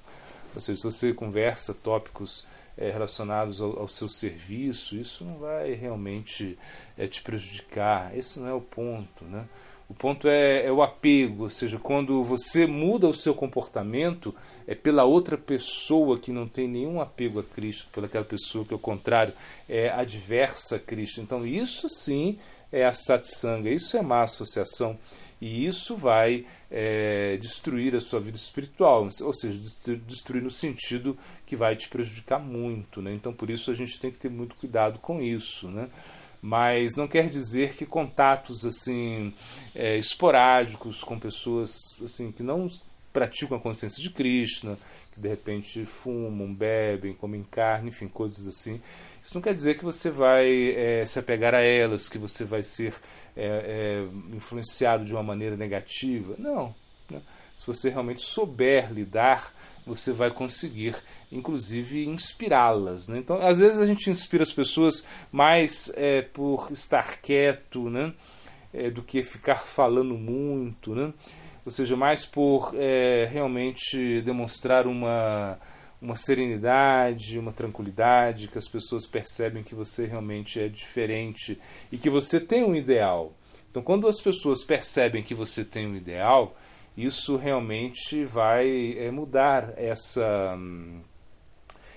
Ou 0.54 0.60
seja, 0.60 0.78
se 0.78 0.84
você 0.84 1.14
conversa 1.14 1.72
tópicos 1.72 2.44
é, 2.76 2.90
relacionados 2.90 3.60
ao, 3.60 3.80
ao, 3.80 3.88
seu 3.88 4.08
serviço, 4.08 4.96
isso 4.96 5.24
não 5.24 5.38
vai 5.38 5.72
realmente 5.74 6.58
é, 6.96 7.06
te 7.06 7.22
prejudicar. 7.22 8.16
Esse 8.16 8.40
não 8.40 8.48
é 8.48 8.54
o 8.54 8.60
ponto. 8.60 9.24
Né? 9.24 9.44
O 9.88 9.94
ponto 9.94 10.28
é, 10.28 10.66
é, 10.66 10.72
o 10.72 10.82
apego, 10.82 11.44
ou 11.44 11.50
seja, 11.50 11.78
quando 11.78 12.24
você 12.24 12.66
muda 12.66 13.06
o 13.06 13.14
seu 13.14 13.34
comportamento, 13.34 14.34
é 14.66 14.74
pela 14.74 15.04
outra 15.04 15.36
pessoa 15.36 16.18
que 16.18 16.32
não 16.32 16.46
tem 16.46 16.68
nenhum 16.68 17.00
apego 17.00 17.40
a 17.40 17.42
Cristo, 17.42 17.88
pelaquela 17.92 18.24
pessoa 18.24 18.64
que, 18.64 18.72
ao 18.72 18.78
contrário, 18.78 19.34
é 19.68 19.90
adversa 19.90 20.76
a 20.76 20.78
Cristo. 20.78 21.20
Então, 21.20 21.46
isso 21.46 21.88
sim 21.88 22.38
é 22.70 22.84
a 22.84 22.92
satsanga, 22.92 23.70
isso 23.70 23.96
é 23.96 24.02
má 24.02 24.22
associação. 24.22 24.98
E 25.40 25.66
isso 25.66 25.96
vai 25.96 26.46
é, 26.70 27.36
destruir 27.38 27.96
a 27.96 28.00
sua 28.00 28.20
vida 28.20 28.36
espiritual, 28.36 29.08
ou 29.22 29.34
seja, 29.34 29.58
destruir 30.06 30.40
no 30.40 30.50
sentido 30.50 31.18
que 31.44 31.56
vai 31.56 31.74
te 31.74 31.88
prejudicar 31.88 32.38
muito. 32.38 33.02
Né? 33.02 33.12
Então, 33.12 33.32
por 33.32 33.50
isso, 33.50 33.70
a 33.70 33.74
gente 33.74 33.98
tem 33.98 34.10
que 34.10 34.18
ter 34.18 34.30
muito 34.30 34.54
cuidado 34.54 34.98
com 35.00 35.20
isso. 35.20 35.68
Né? 35.68 35.88
mas 36.44 36.96
não 36.96 37.06
quer 37.06 37.30
dizer 37.30 37.74
que 37.74 37.86
contatos 37.86 38.66
assim 38.66 39.32
é, 39.76 39.96
esporádicos 39.96 41.04
com 41.04 41.16
pessoas 41.16 41.72
assim 42.02 42.32
que 42.32 42.42
não 42.42 42.68
praticam 43.12 43.56
a 43.56 43.60
consciência 43.60 44.02
de 44.02 44.10
Krishna, 44.10 44.78
que 45.12 45.20
de 45.20 45.28
repente 45.28 45.84
fumam, 45.84 46.52
bebem, 46.52 47.14
comem 47.14 47.42
carne, 47.44 47.90
enfim, 47.90 48.08
coisas 48.08 48.46
assim. 48.46 48.80
Isso 49.22 49.34
não 49.34 49.42
quer 49.42 49.54
dizer 49.54 49.78
que 49.78 49.84
você 49.84 50.10
vai 50.10 50.74
é, 50.74 51.06
se 51.06 51.18
apegar 51.18 51.54
a 51.54 51.60
elas, 51.60 52.08
que 52.08 52.18
você 52.18 52.44
vai 52.44 52.62
ser 52.62 52.94
é, 53.36 54.04
é 54.04 54.34
influenciado 54.34 55.04
de 55.04 55.12
uma 55.12 55.22
maneira 55.22 55.56
negativa. 55.56 56.34
Não. 56.38 56.74
Né? 57.10 57.20
Se 57.56 57.66
você 57.66 57.90
realmente 57.90 58.22
souber 58.22 58.92
lidar 58.92 59.52
você 59.86 60.12
vai 60.12 60.30
conseguir, 60.30 60.94
inclusive, 61.30 62.06
inspirá-las. 62.06 63.08
Né? 63.08 63.18
Então, 63.18 63.40
às 63.44 63.58
vezes 63.58 63.78
a 63.78 63.86
gente 63.86 64.08
inspira 64.10 64.42
as 64.42 64.52
pessoas 64.52 65.06
mais 65.30 65.92
é, 65.96 66.22
por 66.22 66.68
estar 66.70 67.20
quieto, 67.20 67.90
né? 67.90 68.12
É, 68.74 68.88
do 68.88 69.02
que 69.02 69.22
ficar 69.22 69.66
falando 69.66 70.14
muito, 70.14 70.94
né? 70.94 71.12
Ou 71.64 71.70
seja, 71.70 71.96
mais 71.96 72.26
por 72.26 72.74
é, 72.76 73.28
realmente 73.30 74.20
demonstrar 74.22 74.86
uma, 74.86 75.58
uma 76.00 76.16
serenidade, 76.16 77.38
uma 77.38 77.52
tranquilidade, 77.52 78.48
que 78.48 78.58
as 78.58 78.66
pessoas 78.66 79.06
percebem 79.06 79.62
que 79.62 79.74
você 79.74 80.06
realmente 80.06 80.58
é 80.58 80.68
diferente 80.68 81.60
e 81.90 81.96
que 81.96 82.10
você 82.10 82.40
tem 82.40 82.64
um 82.64 82.74
ideal. 82.74 83.32
Então, 83.70 83.82
quando 83.82 84.08
as 84.08 84.20
pessoas 84.20 84.64
percebem 84.64 85.22
que 85.22 85.34
você 85.34 85.64
tem 85.64 85.86
um 85.86 85.96
ideal, 85.96 86.54
isso 86.96 87.36
realmente 87.36 88.24
vai 88.24 88.96
é, 88.98 89.10
mudar 89.10 89.72
essa, 89.76 90.58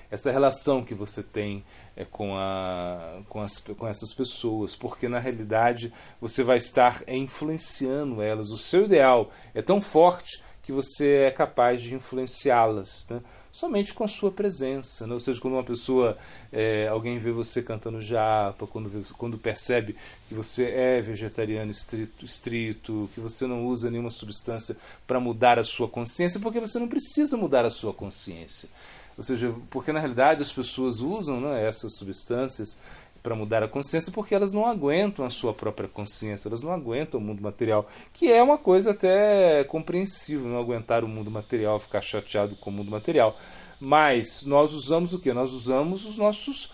essa 0.10 0.32
relação 0.32 0.84
que 0.84 0.94
você 0.94 1.22
tem 1.24 1.64
é, 1.96 2.06
com, 2.06 2.36
a, 2.36 3.22
com, 3.30 3.42
as, 3.42 3.58
com 3.60 3.88
essas 3.88 4.14
pessoas, 4.14 4.76
porque 4.76 5.08
na 5.08 5.20
realidade 5.20 5.94
você 6.20 6.44
vai 6.44 6.58
estar 6.58 7.04
é, 7.08 7.16
influenciando 7.16 8.22
elas. 8.22 8.52
O 8.52 8.58
seu 8.58 8.86
ideal 8.86 9.30
é 9.54 9.62
tão 9.62 9.82
forte 9.82 10.42
que 10.62 10.72
você 10.72 11.26
é 11.28 11.32
capaz 11.32 11.82
de 11.82 11.94
influenciá-las. 11.94 13.06
Né? 13.10 13.22
somente 13.56 13.94
com 13.94 14.04
a 14.04 14.08
sua 14.08 14.30
presença. 14.30 15.08
Né? 15.08 15.14
Ou 15.14 15.20
seja, 15.22 15.40
quando 15.40 15.54
uma 15.54 15.64
pessoa, 15.64 16.18
é, 16.52 16.90
alguém 16.90 17.18
vê 17.18 17.32
você 17.32 17.64
cantando 17.64 18.02
japa, 18.02 18.68
quando, 18.68 18.90
vê, 18.90 19.02
quando 19.18 19.38
percebe 19.38 19.96
que 20.28 20.36
você 20.36 20.66
é 20.66 21.02
vegetariano 21.02 21.72
estrito, 21.72 22.26
estrito, 22.26 23.10
que 23.14 23.22
você 23.22 23.48
não 23.48 23.66
usa 23.66 23.90
nenhuma 23.90 24.12
substância 24.12 24.76
para 25.08 25.22
mudar 25.22 25.58
a 25.58 25.64
sua 25.64 25.88
consciência, 25.88 26.38
porque 26.38 26.60
você 26.60 26.78
não 26.78 26.90
precisa 26.90 27.38
mudar 27.38 27.64
a 27.64 27.72
sua 27.72 27.94
consciência. 27.94 28.68
Ou 29.18 29.24
seja, 29.24 29.54
porque 29.70 29.92
na 29.92 30.00
realidade 30.00 30.42
as 30.42 30.52
pessoas 30.52 31.00
usam 31.00 31.40
né, 31.40 31.66
essas 31.66 31.96
substâncias 31.96 32.80
para 33.24 33.36
mudar 33.36 33.64
a 33.64 33.68
consciência 33.68 34.12
porque 34.12 34.36
elas 34.36 34.52
não 34.52 34.68
aguentam 34.68 35.26
a 35.26 35.32
sua 35.32 35.52
própria 35.52 35.90
consciência, 35.90 36.48
elas 36.48 36.62
não 36.62 36.72
aguentam 36.72 37.20
o 37.20 37.24
mundo 37.24 37.42
material, 37.42 37.90
que 38.14 38.32
é 38.32 38.44
uma 38.44 38.58
coisa 38.58 38.92
até 38.92 39.64
compreensível, 39.64 40.48
não 40.48 40.60
aguentar 40.60 41.04
o 41.04 41.08
mundo 41.08 41.32
material, 41.32 41.80
ficar 41.80 42.04
chateado 42.04 42.56
com 42.56 42.70
o 42.70 42.74
mundo 42.74 42.92
material. 42.92 43.36
Mas 43.80 44.46
nós 44.46 44.74
usamos 44.74 45.14
o 45.14 45.20
que? 45.20 45.34
Nós 45.34 45.54
usamos 45.54 46.06
os 46.06 46.18
nossos 46.18 46.72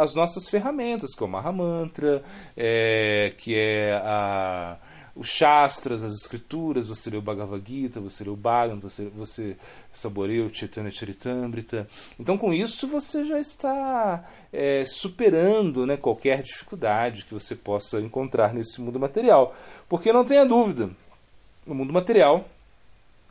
as 0.00 0.14
nossas 0.14 0.48
ferramentas, 0.48 1.14
como 1.14 1.36
a 1.36 1.40
Mahamantra, 1.40 2.22
é, 2.56 3.32
que 3.38 3.54
é 3.56 3.92
a 4.04 4.76
os 5.14 5.28
Shastras, 5.28 6.02
as 6.02 6.14
escrituras, 6.14 6.88
você 6.88 7.10
lê 7.10 7.16
o 7.18 7.22
Bhagavad 7.22 7.62
Gita, 7.66 8.00
você 8.00 8.24
lê 8.24 8.30
o 8.30 8.36
Bhagavad, 8.36 8.80
você, 8.80 9.04
você 9.14 9.56
saboreia 9.92 10.44
o 10.44 10.54
Chaitanya 10.54 10.90
Charitamrita. 10.90 11.86
Então, 12.18 12.38
com 12.38 12.52
isso, 12.52 12.88
você 12.88 13.24
já 13.24 13.38
está 13.38 14.24
é, 14.52 14.84
superando 14.86 15.86
né, 15.86 15.96
qualquer 15.96 16.42
dificuldade 16.42 17.24
que 17.24 17.34
você 17.34 17.54
possa 17.54 18.00
encontrar 18.00 18.54
nesse 18.54 18.80
mundo 18.80 18.98
material. 18.98 19.54
Porque 19.88 20.12
não 20.12 20.24
tenha 20.24 20.46
dúvida, 20.46 20.90
o 21.66 21.74
mundo 21.74 21.92
material 21.92 22.48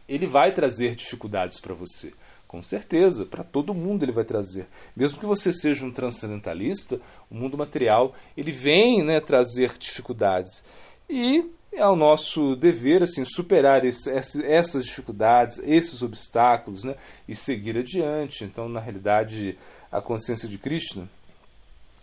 ele 0.08 0.28
vai 0.28 0.52
trazer 0.52 0.96
dificuldades 0.96 1.60
para 1.60 1.74
você. 1.74 2.14
Com 2.48 2.62
certeza, 2.62 3.26
para 3.26 3.46
todo 3.46 3.74
mundo 3.74 4.04
ele 4.04 4.12
vai 4.12 4.26
trazer. 4.26 4.68
Mesmo 4.94 5.18
que 5.18 5.26
você 5.26 5.54
seja 5.54 5.86
um 5.86 5.92
transcendentalista, 5.92 7.00
o 7.30 7.36
mundo 7.36 7.58
material 7.58 8.14
ele 8.36 8.52
vem 8.52 9.02
né, 9.04 9.22
trazer 9.22 9.78
dificuldades. 9.78 10.66
E 11.10 11.50
é 11.74 11.88
o 11.88 11.96
nosso 11.96 12.56
dever 12.56 13.04
assim 13.04 13.24
superar 13.26 13.86
esse, 13.86 14.10
essas 14.12 14.86
dificuldades, 14.86 15.60
esses 15.60 16.02
obstáculos, 16.02 16.84
né, 16.84 16.96
e 17.28 17.36
seguir 17.36 17.78
adiante. 17.78 18.44
Então, 18.44 18.68
na 18.68 18.80
realidade, 18.80 19.58
a 19.92 20.02
consciência 20.02 20.48
de 20.48 20.58
Krishna 20.58 21.08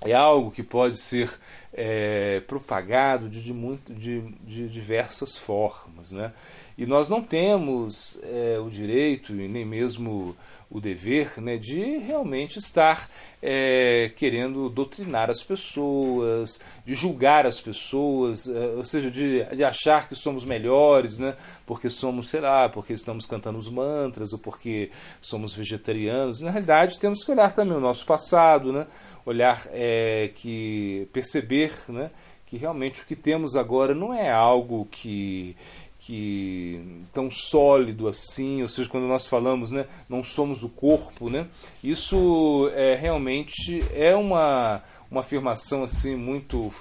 é 0.02 0.14
algo 0.14 0.50
que 0.50 0.62
pode 0.62 0.96
ser 0.96 1.30
é, 1.72 2.40
propagado 2.40 3.28
de, 3.28 3.42
de, 3.42 3.52
muito, 3.52 3.92
de, 3.92 4.20
de 4.44 4.68
diversas 4.68 5.37
formas, 5.37 6.12
né? 6.12 6.32
E 6.78 6.87
nós 6.87 7.08
não 7.08 7.20
temos 7.20 8.20
é, 8.23 8.56
o 8.61 8.70
direito 8.70 9.32
e 9.32 9.49
nem 9.49 9.64
mesmo 9.64 10.37
o 10.70 10.80
dever 10.80 11.40
né, 11.40 11.56
de 11.56 11.99
realmente 11.99 12.58
estar 12.58 13.08
é, 13.42 14.12
querendo 14.16 14.68
doutrinar 14.68 15.30
as 15.30 15.42
pessoas, 15.42 16.61
de 16.85 16.94
julgar 16.94 17.47
as 17.47 17.61
pessoas, 17.61 18.47
é, 18.47 18.76
ou 18.76 18.85
seja, 18.85 19.11
de, 19.11 19.44
de 19.44 19.64
achar 19.64 20.08
que 20.08 20.14
somos 20.14 20.44
melhores, 20.44 21.18
né, 21.18 21.37
porque 21.66 21.88
somos, 21.88 22.28
sei 22.28 22.40
lá, 22.40 22.68
porque 22.68 22.92
estamos 22.92 23.26
cantando 23.26 23.58
os 23.58 23.68
mantras 23.68 24.32
ou 24.32 24.38
porque 24.38 24.90
somos 25.20 25.54
vegetarianos. 25.54 26.42
Na 26.42 26.50
realidade, 26.50 27.00
temos 27.00 27.25
que 27.25 27.32
olhar 27.32 27.52
também 27.54 27.76
o 27.76 27.80
nosso 27.80 28.06
passado, 28.06 28.73
né, 28.73 28.87
olhar 29.26 29.66
é, 29.73 30.30
que 30.37 31.08
perceber 31.12 31.73
né, 31.88 32.11
que 32.49 32.56
realmente 32.56 33.02
o 33.02 33.06
que 33.06 33.16
temos 33.16 33.56
agora 33.56 33.94
não 33.94 34.12
é 34.12 34.30
algo 34.30 34.87
que 34.90 35.54
que 36.08 37.04
tão 37.12 37.30
sólido 37.30 38.08
assim, 38.08 38.62
ou 38.62 38.68
seja, 38.70 38.88
quando 38.88 39.06
nós 39.06 39.26
falamos, 39.26 39.70
né, 39.70 39.84
não 40.08 40.24
somos 40.24 40.62
o 40.62 40.70
corpo, 40.70 41.28
né, 41.28 41.46
isso 41.84 42.70
é 42.72 42.94
realmente 42.94 43.84
é 43.92 44.16
uma, 44.16 44.82
uma 45.10 45.20
afirmação 45.20 45.84
assim 45.84 46.16
muito 46.16 46.72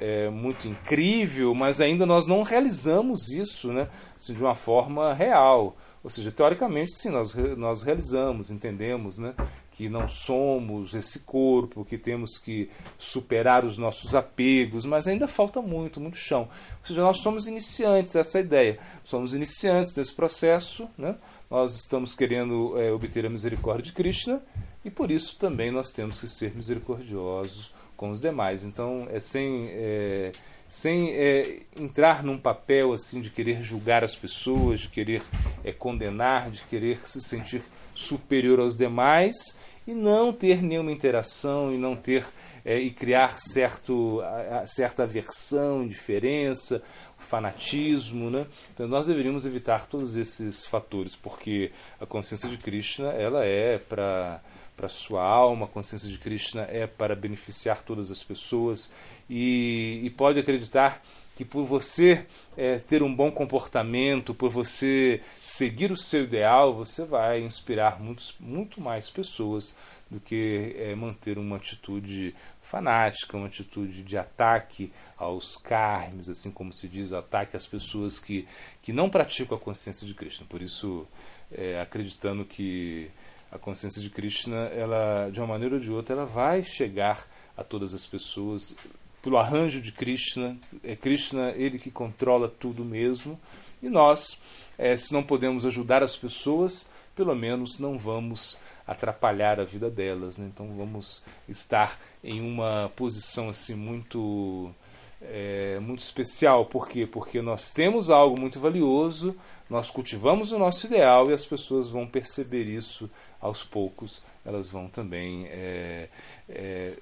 é, 0.00 0.28
muito 0.30 0.66
incrível, 0.66 1.54
mas 1.54 1.80
ainda 1.80 2.04
nós 2.04 2.26
não 2.26 2.42
realizamos 2.42 3.30
isso, 3.30 3.72
né, 3.72 3.86
assim, 4.20 4.34
de 4.34 4.42
uma 4.42 4.56
forma 4.56 5.14
real. 5.14 5.76
Ou 6.02 6.10
seja, 6.10 6.32
teoricamente, 6.32 6.92
sim, 6.92 7.10
nós, 7.10 7.32
nós 7.56 7.82
realizamos, 7.82 8.50
entendemos 8.50 9.16
né, 9.16 9.32
que 9.72 9.88
não 9.88 10.08
somos 10.08 10.94
esse 10.94 11.20
corpo, 11.20 11.84
que 11.84 11.96
temos 11.96 12.36
que 12.36 12.68
superar 12.98 13.64
os 13.64 13.78
nossos 13.78 14.14
apegos, 14.14 14.84
mas 14.84 15.08
ainda 15.08 15.26
falta 15.26 15.62
muito, 15.62 16.00
muito 16.00 16.16
chão. 16.16 16.42
Ou 16.80 16.86
seja, 16.86 17.02
nós 17.02 17.20
somos 17.20 17.46
iniciantes, 17.46 18.14
essa 18.14 18.38
é 18.38 18.42
ideia. 18.42 18.78
Somos 19.04 19.34
iniciantes 19.34 19.96
nesse 19.96 20.14
processo, 20.14 20.88
né? 20.96 21.16
nós 21.50 21.74
estamos 21.74 22.14
querendo 22.14 22.78
é, 22.78 22.92
obter 22.92 23.24
a 23.24 23.30
misericórdia 23.30 23.84
de 23.84 23.92
Krishna 23.92 24.42
e 24.84 24.90
por 24.90 25.10
isso 25.10 25.36
também 25.38 25.70
nós 25.70 25.90
temos 25.90 26.20
que 26.20 26.28
ser 26.28 26.54
misericordiosos 26.54 27.72
com 27.96 28.10
os 28.10 28.20
demais. 28.20 28.64
Então, 28.64 29.06
é 29.10 29.20
sem. 29.20 29.68
É, 29.70 30.32
sem 30.68 31.10
é, 31.10 31.58
entrar 31.76 32.22
num 32.22 32.38
papel 32.38 32.94
assim 32.94 33.20
de 33.20 33.28
querer 33.28 33.62
julgar 33.62 34.02
as 34.02 34.16
pessoas, 34.16 34.80
de 34.80 34.88
querer 34.88 35.22
é, 35.62 35.70
condenar, 35.70 36.50
de 36.50 36.62
querer 36.62 36.98
se 37.04 37.20
sentir 37.20 37.62
superior 37.94 38.58
aos 38.58 38.74
demais 38.74 39.60
e 39.86 39.94
não 39.94 40.32
ter 40.32 40.62
nenhuma 40.62 40.92
interação 40.92 41.72
e 41.72 41.78
não 41.78 41.96
ter 41.96 42.24
é, 42.64 42.78
e 42.78 42.90
criar 42.90 43.40
certo, 43.40 44.20
a, 44.20 44.66
certa 44.66 45.02
aversão, 45.02 45.82
indiferença, 45.82 46.82
fanatismo, 47.18 48.30
né? 48.30 48.46
Então 48.72 48.86
nós 48.86 49.06
deveríamos 49.06 49.46
evitar 49.46 49.86
todos 49.86 50.16
esses 50.16 50.64
fatores, 50.66 51.16
porque 51.16 51.72
a 52.00 52.06
consciência 52.06 52.48
de 52.48 52.58
Krishna 52.58 53.08
ela 53.10 53.44
é 53.44 53.78
para 53.78 54.40
para 54.74 54.88
sua 54.88 55.22
alma, 55.22 55.66
a 55.66 55.68
consciência 55.68 56.08
de 56.08 56.16
Krishna 56.16 56.62
é 56.62 56.86
para 56.86 57.14
beneficiar 57.14 57.82
todas 57.82 58.10
as 58.10 58.24
pessoas 58.24 58.92
e, 59.28 60.00
e 60.02 60.10
pode 60.10 60.38
acreditar 60.38 61.02
que 61.42 61.44
por 61.44 61.64
você 61.64 62.24
é, 62.56 62.78
ter 62.78 63.02
um 63.02 63.12
bom 63.12 63.30
comportamento, 63.30 64.32
por 64.32 64.50
você 64.50 65.20
seguir 65.42 65.90
o 65.90 65.96
seu 65.96 66.22
ideal, 66.24 66.72
você 66.72 67.04
vai 67.04 67.40
inspirar 67.40 68.00
muitos, 68.00 68.34
muito 68.38 68.80
mais 68.80 69.10
pessoas 69.10 69.76
do 70.08 70.20
que 70.20 70.76
é, 70.78 70.94
manter 70.94 71.38
uma 71.38 71.56
atitude 71.56 72.34
fanática, 72.60 73.36
uma 73.36 73.46
atitude 73.46 74.04
de 74.04 74.16
ataque 74.16 74.92
aos 75.16 75.56
carmes, 75.56 76.28
assim 76.28 76.50
como 76.50 76.72
se 76.72 76.86
diz, 76.86 77.12
ataque 77.12 77.56
às 77.56 77.66
pessoas 77.66 78.20
que, 78.20 78.46
que 78.80 78.92
não 78.92 79.10
praticam 79.10 79.56
a 79.56 79.60
consciência 79.60 80.06
de 80.06 80.14
Krishna. 80.14 80.46
Por 80.48 80.62
isso, 80.62 81.06
é, 81.50 81.80
acreditando 81.80 82.44
que 82.44 83.10
a 83.50 83.58
consciência 83.58 84.00
de 84.00 84.10
Krishna, 84.10 84.66
ela, 84.68 85.28
de 85.30 85.40
uma 85.40 85.48
maneira 85.48 85.74
ou 85.74 85.80
de 85.80 85.90
outra, 85.90 86.14
ela 86.14 86.24
vai 86.24 86.62
chegar 86.62 87.26
a 87.56 87.64
todas 87.64 87.92
as 87.94 88.06
pessoas 88.06 88.76
pelo 89.22 89.38
arranjo 89.38 89.80
de 89.80 89.92
Krishna. 89.92 90.56
É 90.82 90.96
Krishna 90.96 91.52
ele 91.52 91.78
que 91.78 91.90
controla 91.90 92.48
tudo 92.48 92.84
mesmo. 92.84 93.40
E 93.82 93.88
nós, 93.88 94.38
é, 94.76 94.96
se 94.96 95.12
não 95.12 95.22
podemos 95.22 95.64
ajudar 95.64 96.02
as 96.02 96.16
pessoas, 96.16 96.90
pelo 97.14 97.34
menos 97.34 97.78
não 97.78 97.98
vamos 97.98 98.58
atrapalhar 98.86 99.60
a 99.60 99.64
vida 99.64 99.88
delas. 99.88 100.36
Né? 100.36 100.50
Então 100.52 100.66
vamos 100.76 101.22
estar 101.48 101.98
em 102.22 102.40
uma 102.40 102.90
posição 102.96 103.48
assim 103.48 103.74
muito 103.74 104.74
é, 105.20 105.78
muito 105.80 106.00
especial. 106.00 106.66
Por 106.66 106.88
quê? 106.88 107.06
Porque 107.06 107.40
nós 107.40 107.70
temos 107.70 108.10
algo 108.10 108.38
muito 108.38 108.58
valioso, 108.58 109.36
nós 109.70 109.90
cultivamos 109.90 110.52
o 110.52 110.58
nosso 110.58 110.86
ideal 110.86 111.30
e 111.30 111.34
as 111.34 111.46
pessoas 111.46 111.88
vão 111.88 112.06
perceber 112.06 112.64
isso 112.64 113.10
aos 113.40 113.62
poucos, 113.62 114.22
elas 114.44 114.68
vão 114.68 114.88
também 114.88 115.46
é, 115.46 116.08
é, 116.48 116.96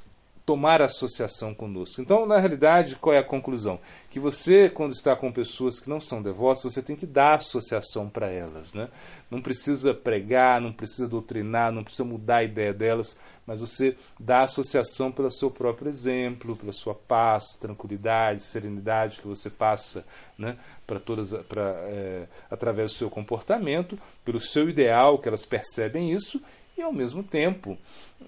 tomar 0.45 0.83
associação 0.83 1.55
conosco. 1.55 2.01
Então, 2.01 2.27
na 2.27 2.39
realidade, 2.39 2.97
qual 2.97 3.15
é 3.15 3.19
a 3.19 3.25
conclusão? 3.25 3.79
Que 4.11 4.19
você, 4.19 4.69
quando 4.69 4.93
está 4.93 5.15
com 5.15 5.31
pessoas 5.31 5.79
que 5.79 5.89
não 5.89 6.01
são 6.01 6.23
devotas, 6.23 6.63
você 6.63 6.83
tem 6.83 6.97
que 6.97 7.07
dar 7.07 7.35
associação 7.35 8.09
para 8.09 8.29
elas. 8.29 8.73
Né? 8.73 8.89
Não 9.31 9.41
precisa 9.41 9.95
pregar, 9.95 10.61
não 10.61 10.73
precisa 10.73 11.07
doutrinar, 11.07 11.71
não 11.71 11.85
precisa 11.85 12.05
mudar 12.05 12.39
a 12.39 12.45
ideia 12.45 12.73
delas, 12.73 13.19
mas 13.47 13.61
você 13.61 13.97
dá 14.19 14.43
associação 14.43 15.11
pelo 15.11 15.31
seu 15.31 15.51
próprio 15.51 15.89
exemplo, 15.89 16.57
pela 16.57 16.73
sua 16.73 16.95
paz, 16.95 17.57
tranquilidade, 17.61 18.43
serenidade 18.43 19.21
que 19.21 19.27
você 19.27 19.51
passa 19.51 20.07
né, 20.39 20.57
para 20.87 20.99
todas, 20.99 21.33
pra, 21.47 21.63
é, 21.85 22.27
através 22.51 22.93
do 22.93 22.99
seu 22.99 23.11
comportamento, 23.11 23.99
pelo 24.25 24.41
seu 24.41 24.69
ideal, 24.69 25.19
que 25.19 25.29
elas 25.29 25.45
percebem 25.45 26.13
isso, 26.13 26.41
e 26.77 26.83
ao 26.83 26.93
mesmo 26.93 27.23
tempo 27.23 27.77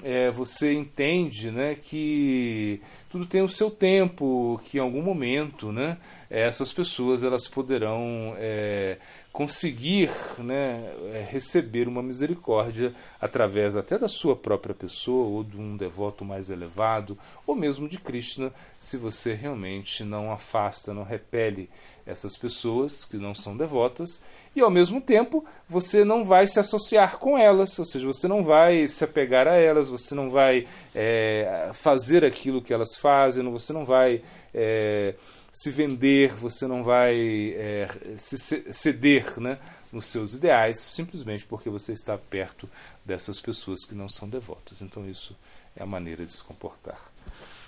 é, 0.03 0.31
você 0.31 0.73
entende 0.73 1.51
né, 1.51 1.75
que 1.75 2.81
tudo 3.11 3.27
tem 3.27 3.43
o 3.43 3.49
seu 3.49 3.71
tempo, 3.71 4.61
que 4.65 4.79
em 4.79 4.81
algum 4.81 5.03
momento 5.03 5.71
né, 5.71 5.99
essas 6.31 6.73
pessoas 6.73 7.23
elas 7.23 7.47
poderão 7.47 8.35
é, 8.39 8.97
conseguir 9.33 10.11
né, 10.39 10.93
é, 11.13 11.27
receber 11.31 11.89
uma 11.89 12.03
misericórdia 12.03 12.95
através 13.21 13.77
até 13.77 13.99
da 13.99 14.09
sua 14.09 14.35
própria 14.35 14.75
pessoa 14.75 15.27
ou 15.27 15.45
de 15.45 15.59
um 15.59 15.77
devoto 15.77 16.25
mais 16.25 16.51
elevado, 16.51 17.19
ou 17.47 17.55
mesmo 17.55 17.89
de 17.89 17.99
Krishna, 17.99 18.53
se 18.79 18.97
você 18.97 19.35
realmente 19.35 20.05
não 20.05 20.33
afasta, 20.33 20.95
não 20.95 21.05
repele 21.05 21.69
essas 22.07 22.37
pessoas 22.37 23.05
que 23.05 23.17
não 23.17 23.35
são 23.35 23.57
devotas, 23.57 24.23
e 24.55 24.61
ao 24.61 24.71
mesmo 24.71 25.01
tempo 25.01 25.45
você 25.69 26.05
não 26.05 26.25
vai 26.25 26.47
se 26.47 26.61
associar 26.61 27.19
com 27.19 27.39
elas, 27.39 27.79
ou 27.79 27.85
seja, 27.85 28.07
você 28.07 28.29
não 28.29 28.43
vai 28.43 28.87
se 28.89 29.05
apegar 29.05 29.47
a 29.47 29.55
elas, 29.83 29.89
você 29.89 30.15
não 30.15 30.31
vai 30.31 30.67
é, 30.95 31.71
fazer 31.75 32.25
aquilo 32.25 32.63
que 32.63 32.73
elas 32.73 32.97
fazem, 32.97 33.43
você 33.51 33.73
não 33.73 33.85
vai 33.85 34.23
é, 34.55 35.15
se 35.53 35.71
vender, 35.71 36.35
você 36.35 36.67
não 36.67 36.85
vai 36.85 37.55
é, 37.57 37.89
se 38.19 38.39
ceder 38.73 39.41
né, 39.41 39.59
nos 39.93 40.07
seus 40.07 40.35
ideais, 40.35 40.79
simplesmente 40.79 41.45
porque 41.47 41.69
você 41.69 41.93
está 41.93 42.17
perto 42.17 42.69
dessas 43.05 43.41
pessoas 43.41 43.85
que 43.85 43.95
não 43.95 44.09
são 44.09 44.29
devotas. 44.29 44.81
Então 44.81 45.09
isso 45.09 45.37
é 45.77 45.83
a 45.83 45.87
maneira 45.87 46.25
de 46.25 46.33
se 46.33 46.43
comportar 46.43 47.01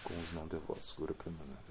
com 0.03 0.14
os 0.20 0.33
não 0.33 0.46
devotos. 0.46 0.92
Gura 0.92 1.14
Premananda. 1.14 1.64